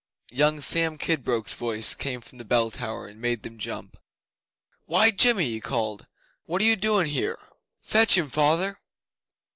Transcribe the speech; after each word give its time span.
Young 0.31 0.61
Sam 0.61 0.97
Kidbrooke's 0.97 1.53
voice 1.53 1.93
came 1.93 2.21
from 2.21 2.39
the 2.39 2.43
bell 2.43 2.71
tower 2.71 3.05
and 3.05 3.21
made 3.21 3.43
them 3.43 3.59
jump. 3.59 3.97
'Why, 4.85 5.11
jimmy,' 5.11 5.51
he 5.51 5.61
called, 5.61 6.07
'what 6.47 6.59
are 6.59 6.65
you 6.65 6.75
doin' 6.75 7.05
here? 7.05 7.37
Fetch 7.83 8.17
him, 8.17 8.27
Father! 8.27 8.79